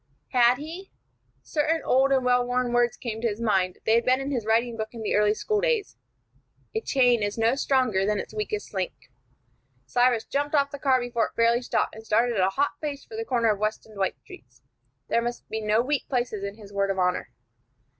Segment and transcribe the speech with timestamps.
[0.29, 0.89] Had he?
[1.43, 4.47] Certain old and well worn words came into his mind; they had been in his
[4.47, 5.95] writing book in the early school days:
[6.73, 8.93] "A chain is no stronger than its weakest link."
[9.85, 13.05] Cyrus jumped off the car before it fairly stopped, and started at a hot pace
[13.05, 14.63] for the corner of West and Dwight Streets.
[15.07, 17.29] There must be no weak places in his word of honor.